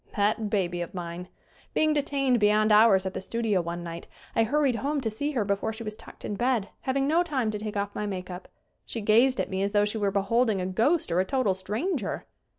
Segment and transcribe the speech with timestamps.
[0.15, 1.27] That baby of mine!
[1.75, 5.45] Being detained beyond hours at the studio one night I hurried home to see her
[5.45, 8.47] before she was tucked in bed, having no time to take off my make up.
[8.83, 12.25] She gazed at me as though she were beholding a ghost or a total stranger!